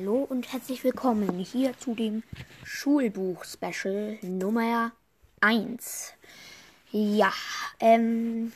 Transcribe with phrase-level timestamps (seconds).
[0.00, 2.22] Hallo und herzlich willkommen hier zu dem
[2.64, 4.92] Schulbuch-Special Nummer
[5.42, 6.14] 1.
[6.90, 7.30] Ja,
[7.80, 8.50] ähm,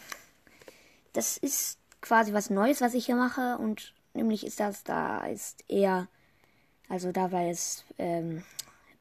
[1.12, 5.65] das ist quasi was Neues, was ich hier mache und nämlich ist das, da ist
[5.69, 6.09] eher,
[6.88, 8.42] also da war es, ähm,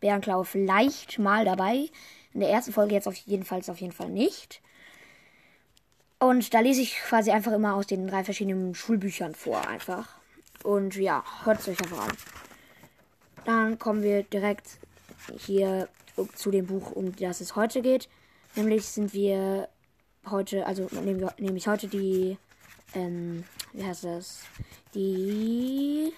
[0.01, 1.89] Bärenklau vielleicht mal dabei.
[2.33, 4.61] In der ersten Folge jetzt auf jeden Fall, auf jeden Fall nicht.
[6.19, 10.22] Und da lese ich quasi einfach immer aus den drei verschiedenen Schulbüchern vor, einfach.
[10.63, 12.17] Und ja, hört es euch einfach an.
[13.45, 14.79] Dann kommen wir direkt
[15.37, 15.89] hier
[16.35, 18.09] zu dem Buch, um das es heute geht.
[18.55, 19.67] Nämlich sind wir
[20.29, 22.37] heute, also nehmen wir nämlich heute die,
[22.93, 24.43] ähm, wie heißt das?
[24.93, 26.13] Die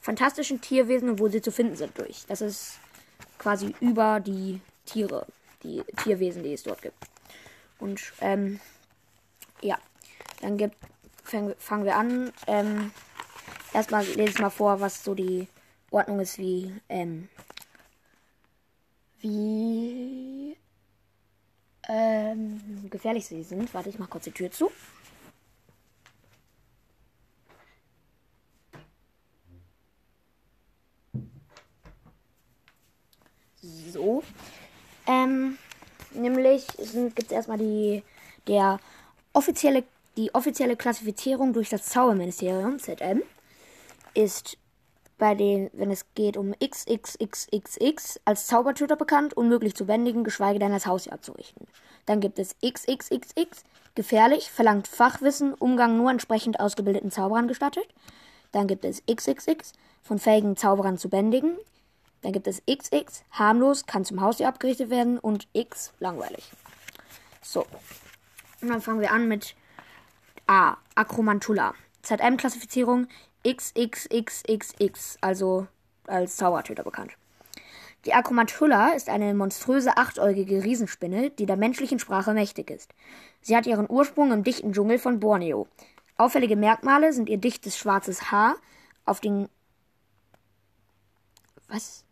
[0.00, 2.24] fantastischen Tierwesen und wo sie zu finden sind durch.
[2.28, 2.78] Das ist
[3.38, 5.26] quasi über die Tiere,
[5.62, 6.96] die Tierwesen, die es dort gibt.
[7.78, 8.60] Und ähm,
[9.60, 9.78] ja,
[10.40, 10.76] dann gibt,
[11.26, 12.32] fang, fangen wir an.
[12.46, 12.92] Ähm,
[13.72, 15.48] erstmal lese ich mal vor, was so die
[15.90, 17.28] Ordnung ist, wie, ähm,
[19.20, 20.56] wie
[21.88, 23.72] ähm, gefährlich sie sind.
[23.74, 24.70] Warte, ich mach kurz die Tür zu.
[33.62, 34.22] So.
[35.06, 35.58] Ähm,
[36.16, 36.66] Nämlich
[37.14, 38.02] gibt es erstmal die,
[38.46, 38.78] der
[39.32, 39.84] offizielle,
[40.16, 43.22] die offizielle Klassifizierung durch das Zauberministerium, ZM,
[44.14, 44.58] ist
[45.18, 50.72] bei den, wenn es geht um XXXXX, als Zaubertöter bekannt, unmöglich zu bändigen, geschweige denn
[50.72, 51.66] als Haustier abzurichten.
[52.04, 57.88] Dann gibt es XXXX, gefährlich, verlangt Fachwissen, Umgang nur entsprechend ausgebildeten Zauberern gestattet.
[58.52, 59.72] Dann gibt es XXX,
[60.02, 61.56] von fähigen Zauberern zu bändigen.
[62.22, 66.50] Dann gibt es XX, harmlos, kann zum Haustier abgerichtet werden und X, langweilig.
[67.42, 67.66] So.
[68.60, 69.54] Und dann fangen wir an mit
[70.46, 71.74] A, Akromantula.
[72.02, 73.08] ZM-Klassifizierung
[73.44, 75.66] XXXXX, also
[76.06, 77.12] als Zaubertöter bekannt.
[78.04, 82.94] Die Akromantula ist eine monströse achtäugige Riesenspinne, die der menschlichen Sprache mächtig ist.
[83.40, 85.66] Sie hat ihren Ursprung im dichten Dschungel von Borneo.
[86.16, 88.56] Auffällige Merkmale sind ihr dichtes schwarzes Haar
[89.04, 89.48] auf den
[91.68, 92.04] was?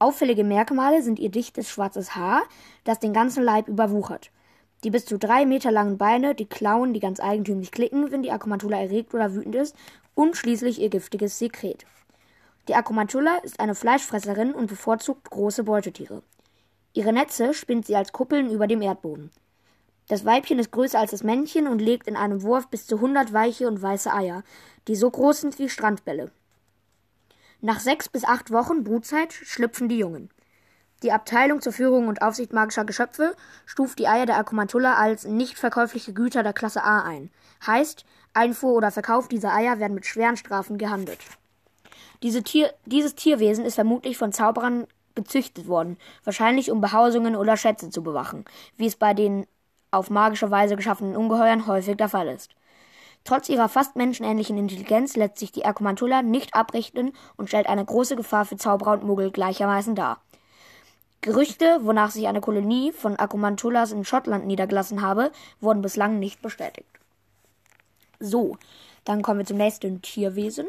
[0.00, 2.42] Auffällige Merkmale sind ihr dichtes schwarzes Haar,
[2.84, 4.30] das den ganzen Leib überwuchert.
[4.84, 8.30] Die bis zu drei Meter langen Beine, die Klauen, die ganz eigentümlich klicken, wenn die
[8.30, 9.74] Akumantula erregt oder wütend ist,
[10.14, 11.84] und schließlich ihr giftiges Sekret.
[12.68, 16.22] Die Akumantula ist eine Fleischfresserin und bevorzugt große Beutetiere.
[16.92, 19.30] Ihre Netze spinnt sie als Kuppeln über dem Erdboden.
[20.08, 23.32] Das Weibchen ist größer als das Männchen und legt in einem Wurf bis zu hundert
[23.32, 24.42] weiche und weiße Eier,
[24.86, 26.30] die so groß sind wie Strandbälle.
[27.60, 30.30] Nach sechs bis acht Wochen Brutzeit schlüpfen die Jungen.
[31.02, 33.36] Die Abteilung zur Führung und Aufsicht magischer Geschöpfe
[33.66, 37.30] stuft die Eier der Akumantula als nicht verkäufliche Güter der Klasse A ein.
[37.64, 38.04] Heißt,
[38.34, 41.18] Einfuhr oder Verkauf dieser Eier werden mit schweren Strafen gehandelt.
[42.24, 47.90] Diese Tier, dieses Tierwesen ist vermutlich von Zauberern gezüchtet worden, wahrscheinlich um Behausungen oder Schätze
[47.90, 48.44] zu bewachen,
[48.76, 49.46] wie es bei den
[49.92, 52.50] auf magische Weise geschaffenen Ungeheuern häufig der Fall ist.
[53.24, 58.16] Trotz ihrer fast menschenähnlichen Intelligenz lässt sich die Akumantula nicht abrichten und stellt eine große
[58.16, 60.20] Gefahr für Zauberer und Muggel gleichermaßen dar.
[61.20, 66.88] Gerüchte, wonach sich eine Kolonie von Akumantulas in Schottland niedergelassen habe, wurden bislang nicht bestätigt.
[68.20, 68.56] So,
[69.04, 70.66] dann kommen wir zum nächsten Tierwesen,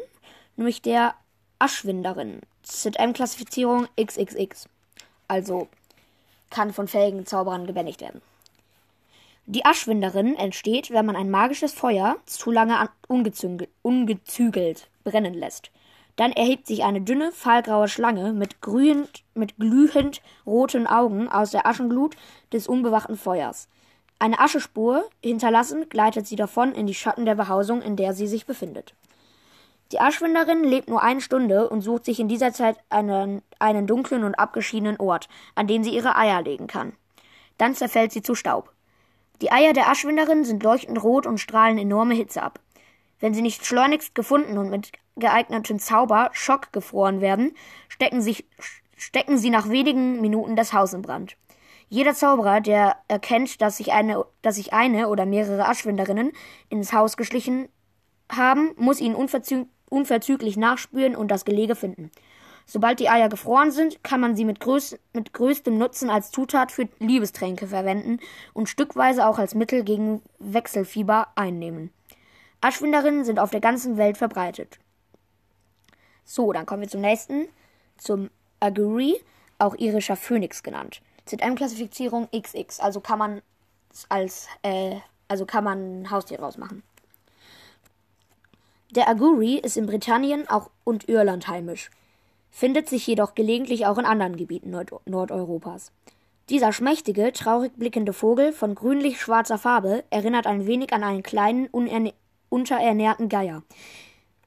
[0.56, 1.14] nämlich der
[1.58, 2.40] Aschwinderin.
[2.62, 4.68] ZM-Klassifizierung XXX.
[5.28, 5.68] Also
[6.50, 8.20] kann von fähigen Zauberern gebändigt werden.
[9.46, 15.70] Die Aschwinderin entsteht, wenn man ein magisches Feuer zu lange ungezügelt brennen lässt.
[16.20, 21.66] Dann erhebt sich eine dünne, fahlgraue Schlange mit, grühend, mit glühend roten Augen aus der
[21.66, 22.14] Aschenglut
[22.52, 23.70] des unbewachten Feuers.
[24.18, 28.44] Eine Aschespur hinterlassen, gleitet sie davon in die Schatten der Behausung, in der sie sich
[28.44, 28.94] befindet.
[29.92, 34.22] Die Aschwinderin lebt nur eine Stunde und sucht sich in dieser Zeit einen, einen dunklen
[34.22, 36.92] und abgeschiedenen Ort, an den sie ihre Eier legen kann.
[37.56, 38.74] Dann zerfällt sie zu Staub.
[39.40, 42.60] Die Eier der Aschwinderin sind leuchtend rot und strahlen enorme Hitze ab.
[43.20, 47.54] Wenn sie nicht schleunigst gefunden und mit geeigneten Zauber Schock gefroren werden,
[47.88, 48.46] stecken, sich,
[48.96, 51.36] stecken sie nach wenigen Minuten das Haus in Brand.
[51.88, 56.32] Jeder Zauberer, der erkennt, dass sich eine, dass sich eine oder mehrere Aschwinderinnen
[56.68, 57.68] ins Haus geschlichen
[58.30, 62.12] haben, muss ihnen unverzü unverzüglich nachspüren und das Gelege finden.
[62.64, 66.70] Sobald die Eier gefroren sind, kann man sie mit, größ mit größtem Nutzen als Zutat
[66.70, 68.20] für Liebestränke verwenden
[68.54, 71.90] und stückweise auch als Mittel gegen Wechselfieber einnehmen.
[72.60, 74.78] Aschwinderinnen sind auf der ganzen Welt verbreitet.
[76.30, 77.48] So, dann kommen wir zum nächsten,
[77.98, 78.30] zum
[78.60, 79.16] Aguri,
[79.58, 81.02] auch irischer Phönix genannt.
[81.26, 83.42] ZM-Klassifizierung XX, also kann man
[84.08, 84.94] als, äh,
[85.26, 86.84] also kann man ein Haustier rausmachen.
[88.92, 91.90] Der Aguri ist in Britannien auch und Irland heimisch,
[92.52, 95.90] findet sich jedoch gelegentlich auch in anderen Gebieten Nord Nordeuropas.
[96.48, 101.66] Dieser schmächtige, traurig blickende Vogel von grünlich-schwarzer Farbe erinnert ein wenig an einen kleinen,
[102.50, 103.64] unterernährten Geier.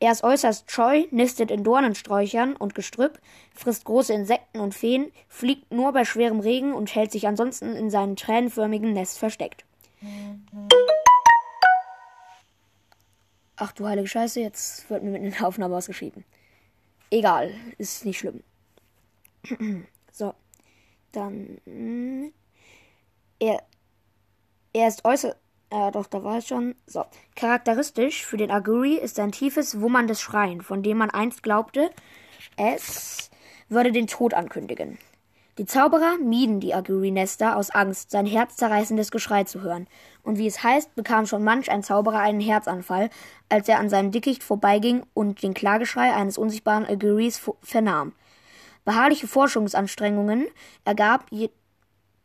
[0.03, 3.21] Er ist äußerst scheu, nistet in Dornensträuchern und Gestrüpp,
[3.55, 7.89] frisst große Insekten und Feen, fliegt nur bei schwerem Regen und hält sich ansonsten in
[7.89, 9.63] seinem tränenförmigen Nest versteckt.
[13.55, 16.25] Ach du heilige Scheiße, jetzt wird mir mit einer Aufnahme ausgeschrieben.
[17.09, 18.43] Egal, ist nicht schlimm.
[20.11, 20.33] so,
[21.13, 22.33] dann.
[23.39, 23.63] Er,
[24.73, 25.37] er ist äußerst
[25.73, 26.75] äh, doch, da war es schon.
[26.85, 27.03] So.
[27.35, 31.89] Charakteristisch für den Aguri ist ein tiefes, wummerndes Schreien, von dem man einst glaubte,
[32.57, 33.31] es
[33.69, 34.99] würde den Tod ankündigen.
[35.59, 39.87] Die Zauberer mieden die Aguri-Nester aus Angst, sein herzzerreißendes Geschrei zu hören.
[40.23, 43.11] Und wie es heißt, bekam schon manch ein Zauberer einen Herzanfall,
[43.49, 48.13] als er an seinem Dickicht vorbeiging und den Klageschrei eines unsichtbaren Aguris vernahm.
[48.83, 50.47] Beharrliche Forschungsanstrengungen
[50.85, 51.27] ergab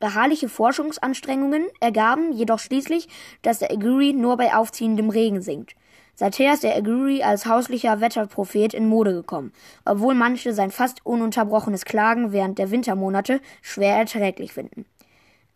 [0.00, 3.09] Beharrliche Forschungsanstrengungen ergaben jedoch schließlich,
[3.43, 5.75] dass der Aguri nur bei aufziehendem Regen singt.
[6.15, 9.53] Seither ist der Aguri als hauslicher Wetterprophet in Mode gekommen,
[9.85, 14.85] obwohl manche sein fast ununterbrochenes Klagen während der Wintermonate schwer erträglich finden.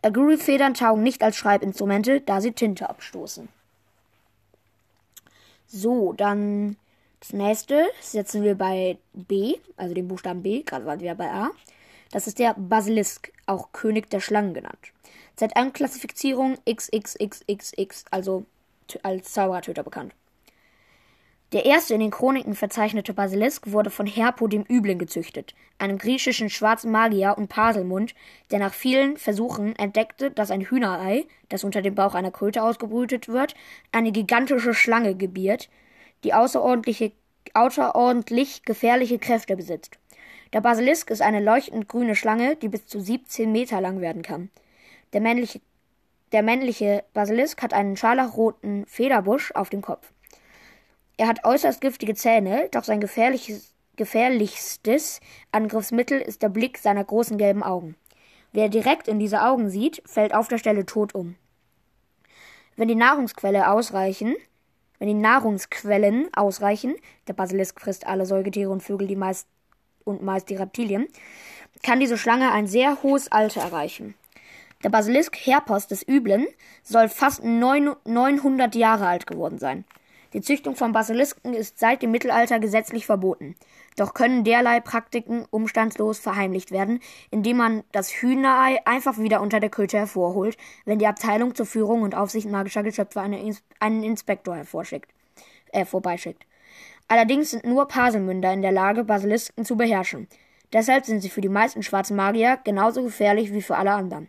[0.03, 3.49] Aguri-Federn taugen nicht als Schreibinstrumente, da sie Tinte abstoßen.
[5.67, 6.77] So, dann
[7.21, 11.50] das nächste setzen wir bei B, also den Buchstaben B, gerade waren wir bei A.
[12.12, 14.93] Das ist der Basilisk, auch König der Schlangen genannt.
[15.35, 18.44] Seit Klassifizierung XXXXX, also
[19.03, 20.14] als Zauberertöter bekannt.
[21.53, 26.50] Der erste in den Chroniken verzeichnete Basilisk wurde von Herpo dem Üblen gezüchtet, einem griechischen
[26.50, 28.14] schwarzen Magier und Paselmund,
[28.50, 33.29] der nach vielen Versuchen entdeckte, dass ein Hühnerei, das unter dem Bauch einer Kröte ausgebrütet
[33.29, 33.55] wird,
[33.91, 35.70] eine gigantische Schlange gebiert,
[36.25, 37.14] die außerordentlich
[38.64, 39.99] gefährliche Kräfte besitzt.
[40.52, 44.50] Der Basilisk ist eine leuchtend grüne Schlange, die bis zu 17 Meter lang werden kann.
[45.14, 45.62] Der männliche,
[46.32, 50.12] der männliche Basilisk hat einen scharlachroten Federbusch auf dem Kopf.
[51.16, 55.20] Er hat äußerst giftige Zähne, doch sein gefährlichstes
[55.52, 57.96] Angriffsmittel ist der Blick seiner großen gelben Augen.
[58.52, 61.37] Wer direkt in diese Augen sieht, fällt auf der Stelle tot um.
[62.76, 64.37] Wenn die Nahrungsquelle ausreichen,
[64.99, 66.94] wenn die Nahrungsquellen ausreichen,
[67.26, 69.49] der Basilisk frisst alle Säugetiere und Vögel, die meist
[70.04, 71.08] und meist die Reptilien,
[71.82, 74.14] kann diese Schlange ein sehr hohes Alter erreichen.
[74.84, 76.46] Der Basilisk Herpos des Üblen
[76.82, 79.84] soll fast 900 Jahre alt geworden sein.
[80.32, 83.54] Die Züchtung von Basilisken ist seit dem Mittelalter gesetzlich verboten.
[83.96, 87.00] Doch können derlei Praktiken umstandslos verheimlicht werden,
[87.31, 90.56] indem man das Hühnerei einfach wieder unter der Kröte hervorholt,
[90.87, 95.10] wenn die Abteilung zur Führung und Aufsicht magischer Geschöpfe einen Inspektor hervorschickt,
[95.72, 96.46] äh, vorbeischickt.
[97.08, 100.28] Allerdings sind nur Paselmünder in der Lage, Basilisken zu beherrschen.
[100.72, 104.28] Deshalb sind sie für die meisten schwarzen Magier genauso gefährlich wie für alle anderen.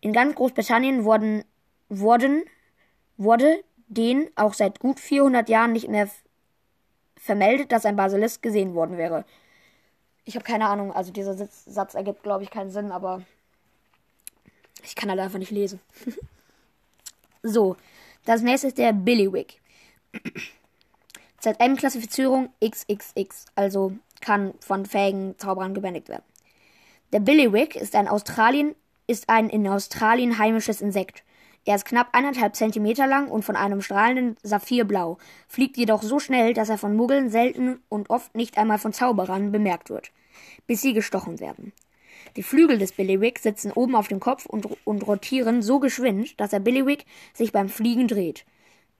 [0.00, 1.44] In ganz Großbritannien wurden,
[1.88, 2.44] wurden,
[3.16, 6.08] wurde den auch seit gut 400 Jahren nicht mehr
[7.16, 9.24] vermeldet, dass ein Basilisk gesehen worden wäre.
[10.24, 13.22] Ich habe keine Ahnung, also dieser Satz ergibt, glaube ich, keinen Sinn, aber
[14.82, 15.80] ich kann halt einfach nicht lesen.
[17.42, 17.76] so,
[18.24, 19.60] das nächste ist der Billywick.
[21.40, 26.24] ZM-Klassifizierung XXX, also kann von fähigen Zauberern gebändigt werden.
[27.12, 28.74] Der Billywick ist ein Australien,
[29.06, 31.24] ist ein in Australien heimisches Insekt.
[31.64, 35.18] Er ist knapp eineinhalb Zentimeter lang und von einem strahlenden Saphirblau,
[35.48, 39.52] fliegt jedoch so schnell, dass er von Muggeln selten und oft nicht einmal von Zauberern
[39.52, 40.10] bemerkt wird,
[40.66, 41.72] bis sie gestochen werden.
[42.36, 46.50] Die Flügel des Billywick sitzen oben auf dem Kopf und, und rotieren so geschwind, dass
[46.50, 48.44] der Billywick sich beim Fliegen dreht.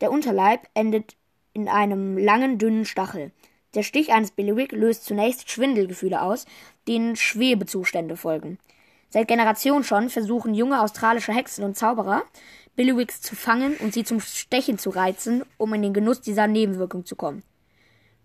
[0.00, 1.16] Der Unterleib endet
[1.52, 3.32] in einem langen, dünnen Stachel.
[3.74, 6.46] Der Stich eines Billywick löst zunächst Schwindelgefühle aus,
[6.86, 8.58] denen Schwebezustände folgen.
[9.10, 12.22] Seit Generationen schon versuchen junge australische Hexen und Zauberer,
[12.76, 17.04] Billywicks zu fangen und sie zum Stechen zu reizen, um in den Genuss dieser Nebenwirkung
[17.04, 17.42] zu kommen.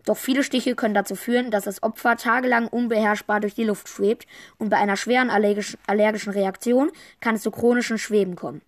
[0.05, 4.27] Doch viele Stiche können dazu führen, dass das Opfer tagelang unbeherrschbar durch die Luft schwebt
[4.57, 8.61] und bei einer schweren allergischen Reaktion kann es zu chronischen Schweben kommen.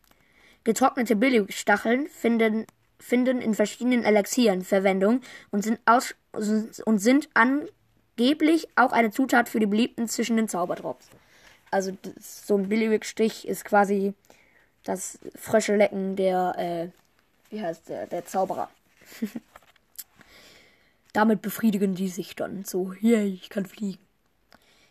[0.64, 2.66] Getrocknete Billigstacheln finden
[3.06, 5.22] finden in verschiedenen Elixieren Verwendung
[5.52, 11.08] und sind, aus, und sind angeblich auch eine Zutat für die beliebten zischenden Zauberdrops.
[11.70, 14.14] Also so ein Billywick-Stich ist quasi
[14.84, 18.70] das frische Lecken der, äh, wie heißt der, der Zauberer.
[21.14, 24.02] Damit befriedigen die sich dann so, yay, ich kann fliegen.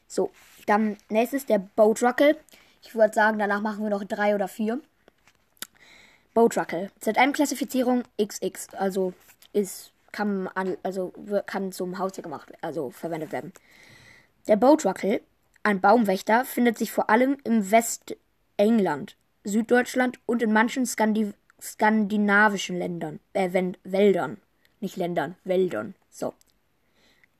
[0.06, 0.30] So,
[0.66, 2.36] dann nächstes der Boatruckle.
[2.82, 4.80] Ich würde sagen, danach machen wir noch drei oder vier.
[6.34, 6.90] Boatruckle.
[7.00, 9.14] ZM-Klassifizierung XX, also
[9.52, 11.12] ist kann an, also
[11.46, 13.52] kann zum Haustier gemacht, also verwendet werden.
[14.46, 15.20] Der Boatruckle,
[15.62, 23.20] ein Baumwächter, findet sich vor allem im Westengland, Süddeutschland und in manchen Skandi skandinavischen Ländern,
[23.32, 23.50] äh,
[23.84, 24.38] Wäldern,
[24.80, 25.94] nicht Ländern, Wäldern.
[26.10, 26.34] So.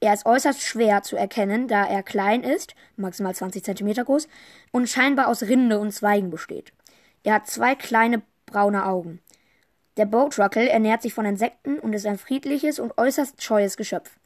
[0.01, 4.29] Er ist äußerst schwer zu erkennen, da er klein ist, maximal 20 cm groß,
[4.71, 6.73] und scheinbar aus Rinde und Zweigen besteht.
[7.23, 9.21] Er hat zwei kleine braune Augen.
[9.97, 14.19] Der Boatruckle ernährt sich von Insekten und ist ein friedliches und äußerst scheues Geschöpf.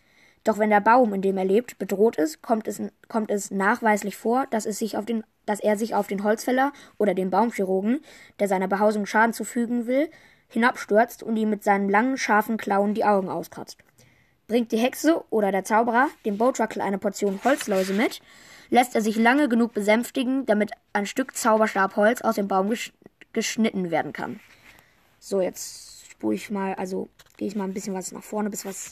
[0.44, 4.16] Doch wenn der Baum, in dem er lebt, bedroht ist, kommt es, kommt es nachweislich
[4.16, 8.00] vor, dass, es sich auf den, dass er sich auf den Holzfäller oder den Baumchirurgen,
[8.40, 10.08] der seiner Behausung Schaden zufügen will,
[10.48, 13.78] hinabstürzt und ihm mit seinen langen, scharfen Klauen die Augen auskratzt.
[14.46, 18.22] Bringt die Hexe oder der Zauberer dem Boatruckle eine Portion Holzläuse mit,
[18.70, 22.68] lässt er sich lange genug besänftigen, damit ein Stück Zauberstabholz aus dem Baum
[23.32, 24.40] geschnitten werden kann.
[25.18, 28.64] So, jetzt spule ich mal, also gehe ich mal ein bisschen was nach vorne, bis
[28.64, 28.90] was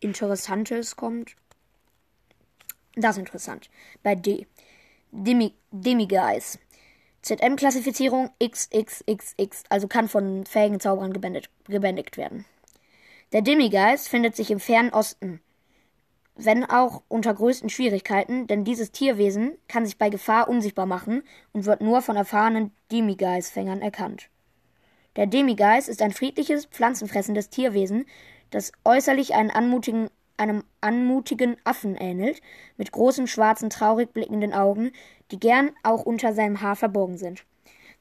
[0.00, 1.36] Interessantes kommt.
[2.94, 3.70] Das ist interessant.
[4.02, 4.46] Bei D.
[5.10, 6.58] Demi Demiguise.
[7.22, 12.44] ZM-Klassifizierung XXXX, also kann von fähigen Zauberern gebändigt, werden.
[13.32, 15.40] Der Demiguise findet sich im fernen Osten,
[16.38, 21.66] wenn auch unter größten Schwierigkeiten, denn dieses Tierwesen kann sich bei Gefahr unsichtbar machen und
[21.66, 24.30] wird nur von erfahrenen Demiguise-Fängern erkannt.
[25.16, 28.06] Der Demiguise ist ein friedliches, pflanzenfressendes Tierwesen,
[28.50, 32.40] das äußerlich anmutigen, einem anmutigen Affen ähnelt,
[32.76, 34.92] mit großen, schwarzen, traurig blickenden Augen,
[35.32, 37.44] die gern auch unter seinem Haar verborgen sind.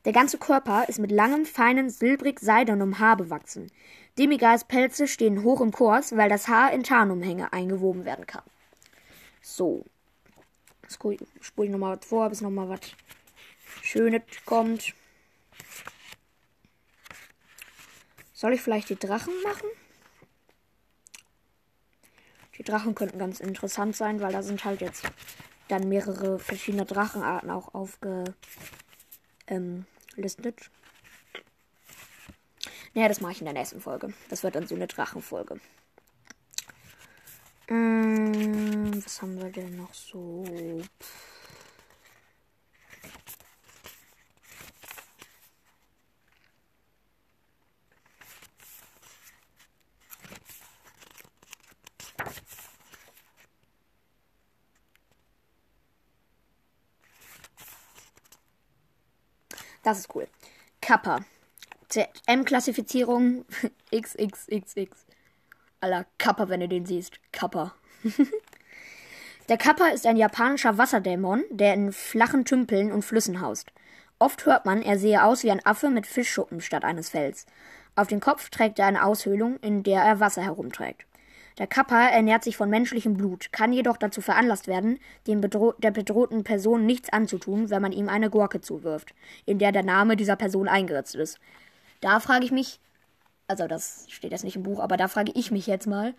[0.07, 3.69] Der ganze Körper ist mit langem, feinen, silbrig-seidenem Haar bewachsen.
[4.17, 8.43] Demiguise Pelze stehen hoch im Kurs, weil das Haar in Tarnumhänge eingewoben werden kann.
[9.41, 9.83] So.
[10.83, 12.79] Jetzt spule ich nochmal was vor, bis nochmal was
[13.81, 14.93] Schönes kommt.
[18.31, 19.67] Soll ich vielleicht die Drachen machen?
[22.57, 25.03] Die Drachen könnten ganz interessant sein, weil da sind halt jetzt
[25.67, 28.37] dann mehrere verschiedene Drachenarten auch aufgelistet.
[29.47, 29.85] Ähm,
[32.93, 34.13] naja, das mache ich in der nächsten Folge.
[34.29, 35.59] Das wird dann so eine Drachenfolge.
[37.69, 40.43] Ähm, was haben wir denn noch so?
[40.99, 41.36] Pff.
[59.87, 60.27] Das ist cool.
[60.81, 61.21] Kappa.
[62.25, 63.45] M-Klassifizierung
[63.95, 65.05] XXXX.
[65.79, 67.21] Aller Kappa, wenn du den siehst.
[67.31, 67.73] Kappa.
[69.47, 73.71] der Kappa ist ein japanischer Wasserdämon, der in flachen Tümpeln und Flüssen haust.
[74.19, 77.45] Oft hört man, er sehe aus wie ein Affe mit Fischschuppen statt eines Fells.
[77.95, 81.06] Auf dem Kopf trägt er eine Aushöhlung, in der er Wasser herumträgt.
[81.57, 85.91] Der Kappa ernährt sich von menschlichem Blut, kann jedoch dazu veranlasst werden, dem bedro der
[85.91, 90.35] bedrohten Person nichts anzutun, wenn man ihm eine Gurke zuwirft, in der der Name dieser
[90.35, 91.39] Person eingeritzt ist.
[92.01, 92.79] Da frage ich mich,
[93.47, 96.13] also das steht jetzt nicht im Buch, aber da frage ich mich jetzt mal,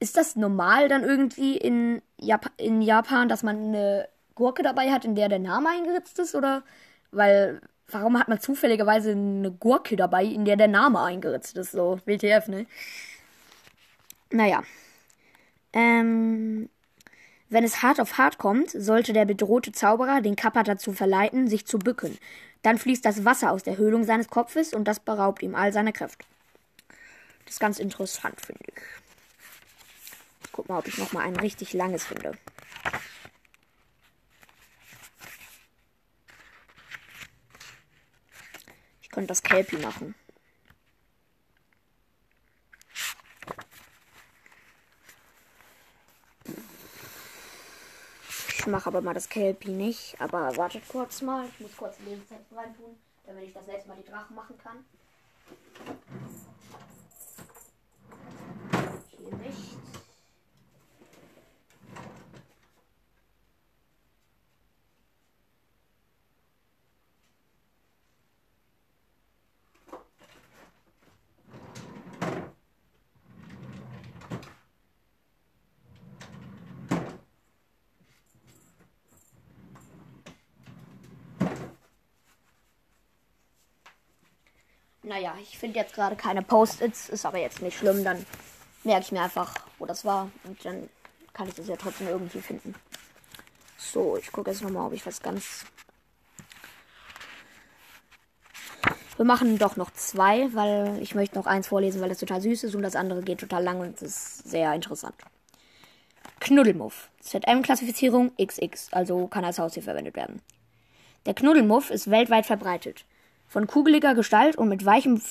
[0.00, 5.04] ist das normal dann irgendwie in, Jap in Japan, dass man eine Gurke dabei hat,
[5.04, 6.34] in der der Name eingeritzt ist?
[6.34, 6.62] Oder
[7.10, 11.72] weil, warum hat man zufälligerweise eine Gurke dabei, in der der Name eingeritzt ist?
[11.72, 12.66] So, WTF, ne?
[14.34, 14.64] Naja.
[15.72, 16.68] Ähm,
[17.50, 21.66] wenn es hart auf hart kommt, sollte der bedrohte Zauberer den Kappa dazu verleiten, sich
[21.66, 22.18] zu bücken.
[22.62, 25.92] Dann fließt das Wasser aus der Höhlung seines Kopfes und das beraubt ihm all seiner
[25.92, 26.24] Kräfte.
[27.44, 28.74] Das ist ganz interessant, finde ich.
[28.74, 30.50] ich.
[30.50, 32.36] Guck mal, ob ich noch mal ein richtig langes finde.
[39.00, 40.16] Ich könnte das Kelpie machen.
[48.64, 50.18] Ich mache aber mal das Kelpie nicht.
[50.18, 51.44] Aber wartet kurz mal.
[51.46, 54.82] Ich muss kurz Lebenszeit reintun, damit ich das nächste Mal die Drachen machen kann.
[59.18, 59.73] Hier nicht.
[85.04, 88.04] Naja, ich finde jetzt gerade keine Post-its, ist aber jetzt nicht schlimm.
[88.04, 88.24] Dann
[88.84, 90.30] merke ich mir einfach, wo das war.
[90.44, 90.88] Und dann
[91.34, 92.74] kann ich das ja trotzdem irgendwie finden.
[93.76, 95.66] So, ich gucke jetzt nochmal, ob ich was ganz.
[99.16, 102.64] Wir machen doch noch zwei, weil ich möchte noch eins vorlesen, weil das total süß
[102.64, 105.14] ist und das andere geht total lang und ist sehr interessant.
[106.40, 107.10] Knuddelmuff.
[107.20, 110.40] ZM-Klassifizierung XX, also kann als Haustier verwendet werden.
[111.26, 113.04] Der Knuddelmuff ist weltweit verbreitet.
[113.54, 115.22] Von kugeliger Gestalt und mit weichem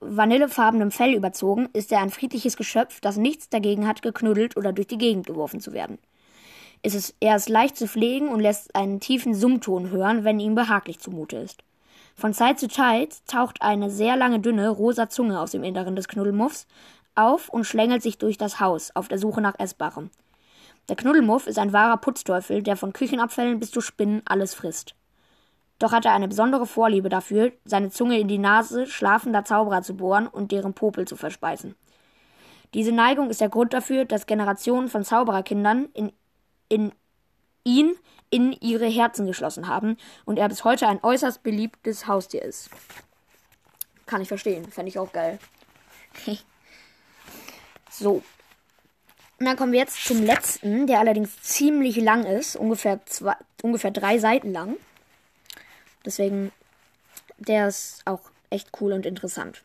[0.00, 4.88] vanillefarbenem Fell überzogen, ist er ein friedliches Geschöpf, das nichts dagegen hat, geknuddelt oder durch
[4.88, 5.96] die Gegend geworfen zu werden.
[6.82, 10.54] Es ist, er ist leicht zu pflegen und lässt einen tiefen Summton hören, wenn ihm
[10.54, 11.64] behaglich zumute ist.
[12.14, 16.08] Von Zeit zu Zeit taucht eine sehr lange, dünne, rosa Zunge aus dem Inneren des
[16.08, 16.66] Knuddelmuffs
[17.14, 20.10] auf und schlängelt sich durch das Haus auf der Suche nach Essbarem.
[20.90, 24.94] Der Knuddelmuff ist ein wahrer Putzteufel, der von Küchenabfällen bis zu Spinnen alles frisst.
[25.82, 29.96] Doch hat er eine besondere Vorliebe dafür, seine Zunge in die Nase schlafender Zauberer zu
[29.96, 31.74] bohren und deren Popel zu verspeisen.
[32.72, 36.12] Diese Neigung ist der Grund dafür, dass Generationen von Zaubererkindern in
[36.68, 36.92] in
[37.64, 37.96] ihn
[38.30, 42.70] in ihre Herzen geschlossen haben und er bis heute ein äußerst beliebtes Haustier ist.
[44.06, 45.40] Kann ich verstehen, fände ich auch geil.
[47.90, 48.22] so.
[49.40, 53.90] Und dann kommen wir jetzt zum letzten, der allerdings ziemlich lang ist, ungefähr, zwei, ungefähr
[53.90, 54.76] drei Seiten lang.
[56.04, 56.52] Deswegen,
[57.38, 59.62] der ist auch echt cool und interessant.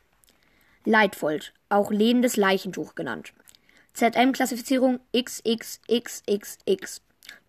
[0.85, 3.33] Leitfold, auch lehnendes Leichentuch genannt.
[3.93, 7.01] ZM-Klassifizierung XXXXX.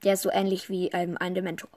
[0.02, 1.71] Der ist so ähnlich wie ähm, ein Dementor.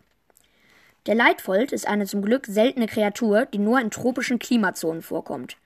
[1.07, 5.57] Der Leitfold ist eine zum Glück seltene Kreatur, die nur in tropischen Klimazonen vorkommt.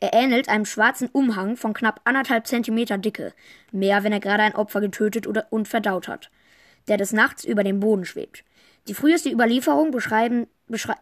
[0.00, 3.32] Er ähnelt einem schwarzen Umhang von knapp anderthalb Zentimeter Dicke,
[3.70, 6.30] mehr wenn er gerade ein Opfer getötet oder und verdaut hat,
[6.88, 8.44] der des Nachts über dem Boden schwebt.
[8.88, 10.48] Die früheste Überlieferung beschreiben, beschrei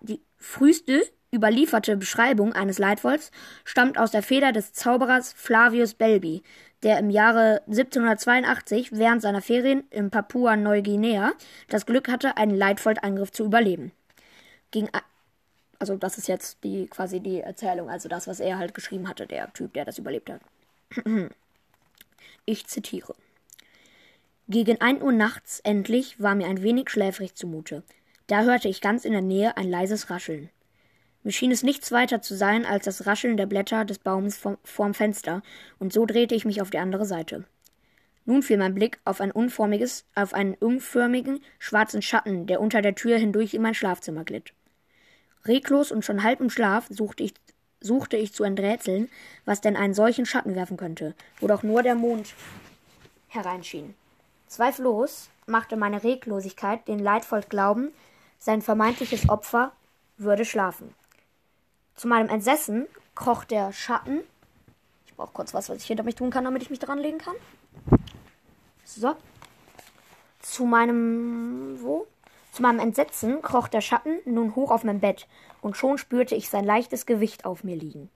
[0.02, 3.30] die früheste überlieferte Beschreibung eines Leitwolfs
[3.64, 6.42] stammt aus der Feder des Zauberers Flavius Belbi,
[6.82, 11.32] der im Jahre 1782 während seiner Ferien in Papua-Neuguinea
[11.68, 13.92] das Glück hatte, einen Leitfoldangriff zu überleben.
[14.70, 14.88] Gegen
[15.78, 19.26] also das ist jetzt die quasi die Erzählung, also das, was er halt geschrieben hatte,
[19.26, 20.40] der Typ, der das überlebt hat.
[22.44, 23.14] Ich zitiere.
[24.48, 27.82] Gegen ein Uhr nachts endlich war mir ein wenig schläfrig zumute.
[28.30, 30.50] Da hörte ich ganz in der Nähe ein leises Rascheln.
[31.24, 34.56] Mir schien es nichts weiter zu sein als das Rascheln der Blätter des Baumes vom,
[34.62, 35.42] vorm Fenster,
[35.80, 37.44] und so drehte ich mich auf die andere Seite.
[38.26, 42.94] Nun fiel mein Blick auf ein unformiges, auf einen unförmigen, schwarzen Schatten, der unter der
[42.94, 44.52] Tür hindurch in mein Schlafzimmer glitt.
[45.44, 47.34] Reglos und schon halb im Schlaf suchte ich,
[47.80, 49.08] suchte ich zu enträtseln,
[49.44, 52.32] was denn einen solchen Schatten werfen könnte, wo doch nur der Mond
[53.26, 53.94] hereinschien.
[54.46, 57.90] Zweifellos machte meine Reglosigkeit den leidvoll glauben,
[58.40, 59.72] sein vermeintliches Opfer
[60.16, 60.94] würde schlafen.
[61.94, 64.20] Zu meinem Entsetzen kroch der Schatten.
[65.06, 67.18] Ich brauche kurz was, was ich hinter mich tun kann, damit ich mich dran legen
[67.18, 67.36] kann.
[68.84, 69.14] So.
[70.40, 71.76] Zu meinem.
[71.80, 72.06] Wo?
[72.52, 75.28] Zu meinem Entsetzen kroch der Schatten nun hoch auf mein Bett,
[75.60, 78.10] und schon spürte ich sein leichtes Gewicht auf mir liegen.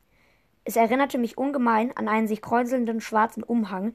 [0.65, 3.95] Es erinnerte mich ungemein an einen sich kräuselnden schwarzen Umhang,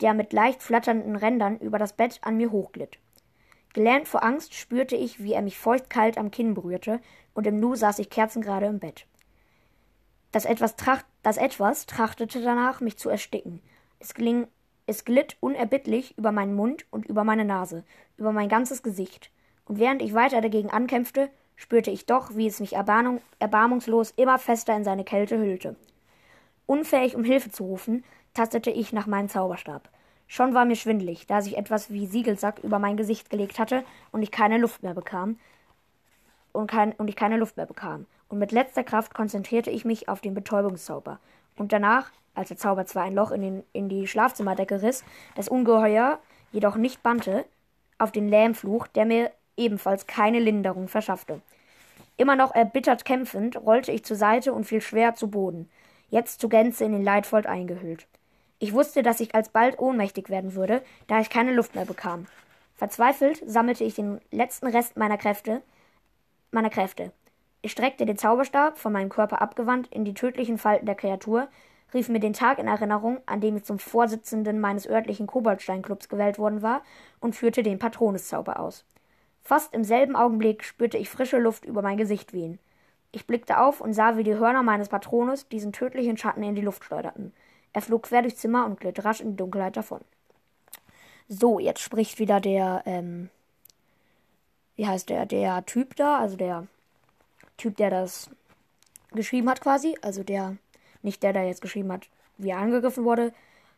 [0.00, 2.98] der mit leicht flatternden Rändern über das Bett an mir hochglitt.
[3.72, 7.00] Gelähmt vor Angst spürte ich, wie er mich feuchtkalt am Kinn berührte,
[7.34, 9.06] und im Nu saß ich kerzengerade im Bett.
[10.32, 13.60] Das etwas, tracht, das etwas trachtete danach, mich zu ersticken.
[13.98, 14.46] Es, gling,
[14.86, 17.84] es glitt unerbittlich über meinen Mund und über meine Nase,
[18.16, 19.30] über mein ganzes Gesicht.
[19.64, 24.38] Und während ich weiter dagegen ankämpfte, spürte ich doch, wie es mich erbarmung, erbarmungslos immer
[24.38, 25.76] fester in seine Kälte hüllte.
[26.66, 28.04] Unfähig, um Hilfe zu rufen,
[28.34, 29.90] tastete ich nach meinem Zauberstab.
[30.32, 34.22] Schon war mir schwindlig, da sich etwas wie Siegelsack über mein Gesicht gelegt hatte und
[34.22, 35.40] ich keine Luft mehr bekam.
[36.52, 40.08] Und, kein, und ich keine Luft mehr bekam und mit letzter Kraft konzentrierte ich mich
[40.08, 41.18] auf den Betäubungszauber.
[41.56, 45.48] Und danach, als der Zauber zwar ein Loch in, den, in die Schlafzimmerdecke riss, das
[45.48, 46.20] Ungeheuer
[46.52, 47.44] jedoch nicht bannte,
[47.98, 51.42] auf den Lähmfluch, der mir ebenfalls keine Linderung verschaffte.
[52.16, 55.68] Immer noch erbittert kämpfend, rollte ich zur Seite und fiel schwer zu Boden,
[56.08, 58.06] jetzt zu Gänze in den Leitfold eingehüllt.
[58.62, 62.26] Ich wusste, dass ich alsbald ohnmächtig werden würde, da ich keine Luft mehr bekam.
[62.76, 65.62] Verzweifelt sammelte ich den letzten Rest meiner Kräfte,
[66.50, 67.10] meiner Kräfte.
[67.62, 71.48] Ich streckte den Zauberstab, von meinem Körper abgewandt, in die tödlichen Falten der Kreatur,
[71.94, 76.38] rief mir den Tag in Erinnerung, an dem ich zum Vorsitzenden meines örtlichen Koboldsteinclubs gewählt
[76.38, 76.82] worden war,
[77.18, 78.84] und führte den Patroneszauber aus.
[79.40, 82.58] Fast im selben Augenblick spürte ich frische Luft über mein Gesicht wehen.
[83.10, 86.60] Ich blickte auf und sah, wie die Hörner meines Patrones diesen tödlichen Schatten in die
[86.60, 87.32] Luft schleuderten.
[87.72, 90.00] Er flog quer durchs Zimmer und glitt rasch in die Dunkelheit davon.
[91.28, 93.30] So, jetzt spricht wieder der, ähm,
[94.76, 96.66] wie heißt der, der Typ da, also der
[97.56, 98.30] Typ, der das
[99.12, 99.96] geschrieben hat quasi.
[100.02, 100.56] Also der,
[101.02, 103.32] nicht der, der jetzt geschrieben hat, wie er angegriffen wurde,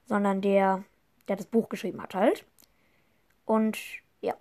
[0.07, 0.85] sondern der,
[1.29, 2.45] der das Buch geschrieben hat halt.
[3.45, 3.79] Und
[4.21, 4.35] ja,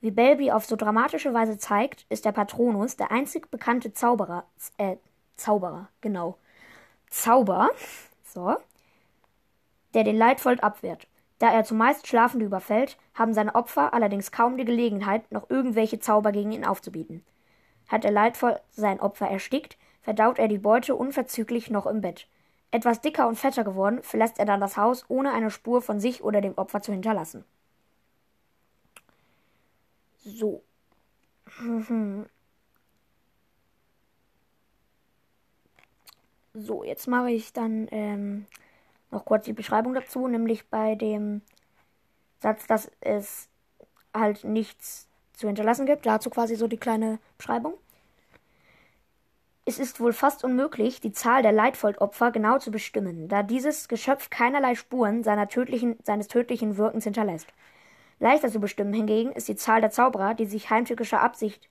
[0.00, 4.44] wie Belby auf so dramatische Weise zeigt, ist der Patronus der einzig bekannte Zauberer,
[4.78, 4.96] äh,
[5.36, 6.38] Zauberer, genau.
[7.08, 7.70] Zauber,
[8.24, 8.56] so,
[9.94, 11.06] der den Leitvold abwehrt.
[11.38, 16.30] Da er zumeist Schlafende überfällt, haben seine Opfer allerdings kaum die Gelegenheit, noch irgendwelche Zauber
[16.30, 17.24] gegen ihn aufzubieten.
[17.88, 22.28] Hat der Leitvoll sein Opfer erstickt, verdaut er die Beute unverzüglich noch im Bett.
[22.70, 26.22] Etwas dicker und fetter geworden, verlässt er dann das Haus, ohne eine Spur von sich
[26.22, 27.44] oder dem Opfer zu hinterlassen.
[30.24, 30.62] So.
[36.54, 38.46] So, jetzt mache ich dann ähm,
[39.12, 41.42] noch kurz die Beschreibung dazu, nämlich bei dem
[42.40, 43.48] Satz, dass es
[44.14, 46.06] halt nichts zu hinterlassen gibt.
[46.06, 47.74] Dazu quasi so die kleine Beschreibung.
[49.64, 54.28] Es ist wohl fast unmöglich, die Zahl der Leitvoldopfer genau zu bestimmen, da dieses Geschöpf
[54.28, 57.46] keinerlei Spuren tödlichen, seines tödlichen Wirkens hinterlässt.
[58.18, 61.68] Leichter zu bestimmen hingegen ist die Zahl der Zauberer, die sich heimtückischer Absicht,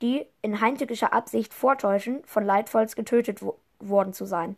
[0.00, 4.56] die in heimtückischer Absicht vortäuschen, von Leitvolds getötet wo worden zu sein.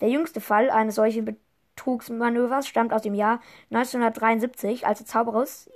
[0.00, 1.38] Der jüngste Fall eines solchen
[1.76, 5.70] Betrugsmanövers stammt aus dem Jahr 1973, als der, Zauberers,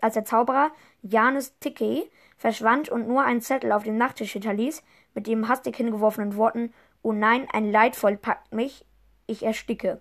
[0.00, 0.70] als der Zauberer
[1.02, 4.82] Janus Tickey verschwand und nur einen Zettel auf dem Nachttisch hinterließ,
[5.14, 8.84] mit dem hastig hingeworfenen Worten Oh nein, ein Leidvoll packt mich,
[9.26, 10.00] ich ersticke.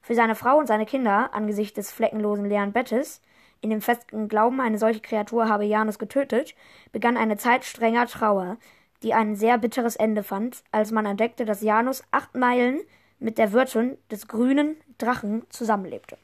[0.00, 3.20] Für seine Frau und seine Kinder, angesichts des fleckenlosen leeren Bettes,
[3.60, 6.54] in dem festen Glauben, eine solche Kreatur habe Janus getötet,
[6.92, 8.56] begann eine Zeit strenger Trauer,
[9.02, 12.80] die ein sehr bitteres Ende fand, als man entdeckte, dass Janus acht Meilen
[13.20, 16.18] mit der Wirtin des grünen Drachen zusammenlebte.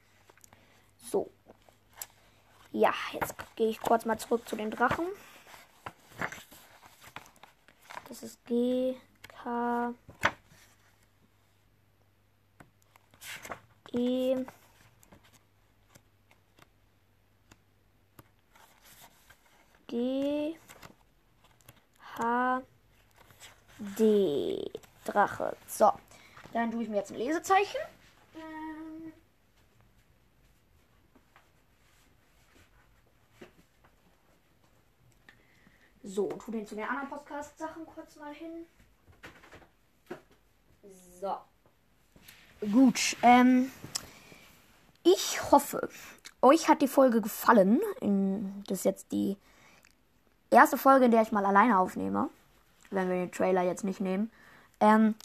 [0.99, 1.31] So.
[2.73, 5.07] Ja, jetzt gehe ich kurz mal zurück zu den Drachen.
[8.09, 8.97] Das ist G,
[9.29, 9.95] K,
[13.93, 14.37] E,
[19.87, 20.57] G,
[22.19, 22.63] H,
[23.79, 24.71] D.
[25.05, 25.57] Drache.
[25.67, 25.93] So.
[26.57, 27.77] Dann tue ich mir jetzt ein Lesezeichen.
[28.35, 29.13] Ähm.
[36.03, 38.65] So, und tu den zu den anderen Podcast-Sachen kurz mal hin.
[41.21, 41.37] So.
[42.73, 43.71] Gut, ähm,
[45.03, 45.91] ich hoffe,
[46.41, 47.83] euch hat die Folge gefallen.
[48.67, 49.37] Das ist jetzt die
[50.49, 52.31] erste Folge, in der ich mal alleine aufnehme.
[52.91, 54.31] Wenn wir den Trailer jetzt nicht nehmen.
[54.81, 55.17] Ähm,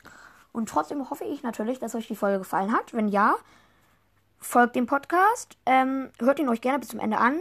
[0.51, 2.93] und trotzdem hoffe ich natürlich, dass euch die Folge gefallen hat.
[2.93, 3.35] Wenn ja,
[4.41, 5.57] folgt dem Podcast.
[5.65, 7.39] Ähm, hört ihn euch gerne bis zum Ende an.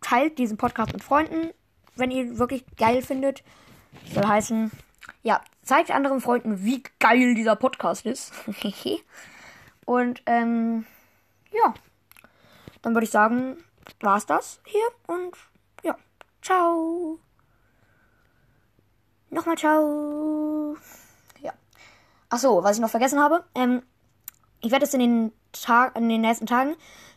[0.00, 1.50] Teilt diesen Podcast mit Freunden,
[1.96, 3.42] wenn ihr ihn wirklich geil findet.
[4.14, 4.70] Soll heißen,
[5.22, 8.32] ja, zeigt anderen Freunden, wie geil dieser Podcast ist.
[9.84, 10.86] und, ähm,
[11.50, 11.74] ja.
[12.82, 13.58] Dann würde ich sagen,
[14.00, 15.36] war's das hier und
[15.82, 15.96] ja,
[16.40, 17.18] ciao.
[19.28, 20.76] Nochmal ciao.
[22.30, 23.44] Achso, was ich noch vergessen habe.
[23.54, 23.82] Ähm,
[24.60, 26.74] ich werde es in den Tag, in den nächsten Tagen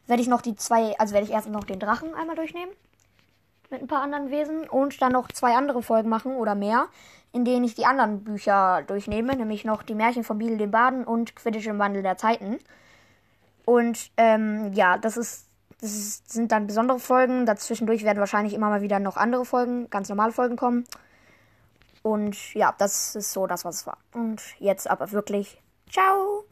[0.08, 2.74] werde ich noch die zwei, also werde ich erst noch den Drachen einmal durchnehmen.
[3.70, 6.88] Mit ein paar anderen Wesen und dann noch zwei andere Folgen machen oder mehr,
[7.32, 11.06] in denen ich die anderen Bücher durchnehme, nämlich noch die Märchen von Biedel den Baden
[11.06, 12.60] und Quidditch im Wandel der Zeiten.
[13.66, 15.48] Und ähm, ja, das ist
[15.84, 17.46] das sind dann besondere Folgen.
[17.46, 20.86] Dazwischendurch werden wahrscheinlich immer mal wieder noch andere Folgen, ganz normale Folgen kommen.
[22.04, 23.98] Und ja, das ist so das, was es war.
[24.14, 25.62] Und jetzt aber wirklich.
[25.90, 26.46] Ciao!